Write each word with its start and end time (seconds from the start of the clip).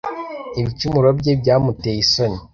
ibicumuro 0.59 1.07
bye 1.19 1.31
byamuteye 1.41 1.97
isoni 2.05 2.39